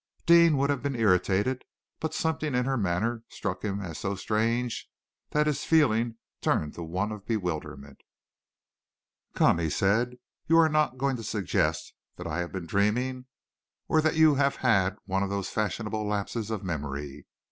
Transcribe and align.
Deane 0.25 0.57
would 0.57 0.71
have 0.71 0.81
been 0.81 0.95
irritated, 0.95 1.63
but 1.99 2.11
something 2.11 2.55
in 2.55 2.65
her 2.65 2.75
manner 2.75 3.21
struck 3.29 3.61
him 3.63 3.79
as 3.81 3.99
so 3.99 4.15
strange 4.15 4.89
that 5.29 5.45
his 5.45 5.63
feeling 5.63 6.15
turned 6.41 6.73
to 6.73 6.81
one 6.81 7.11
of 7.11 7.27
bewilderment. 7.27 7.99
"Come," 9.35 9.59
he 9.59 9.69
said, 9.69 10.15
"you 10.47 10.57
are 10.57 10.69
not 10.69 10.97
going 10.97 11.17
to 11.17 11.23
suggest 11.23 11.93
that 12.15 12.25
I 12.25 12.39
have 12.39 12.51
been 12.51 12.65
dreaming, 12.65 13.27
or 13.87 14.01
that 14.01 14.15
you 14.15 14.33
have 14.33 14.55
had 14.55 14.97
one 15.05 15.21
of 15.21 15.29
these 15.29 15.49
fashionable 15.49 16.07
lapses 16.07 16.49
of 16.49 16.63
memory? 16.63 17.27